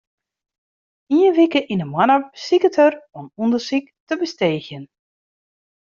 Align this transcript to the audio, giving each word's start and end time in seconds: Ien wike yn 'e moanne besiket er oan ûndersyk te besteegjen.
Ien 1.17 1.33
wike 1.37 1.61
yn 1.73 1.83
'e 1.83 1.87
moanne 1.91 2.17
besiket 2.23 2.75
er 2.85 2.93
oan 3.17 3.27
ûndersyk 3.43 3.85
te 4.07 4.13
besteegjen. 4.21 4.85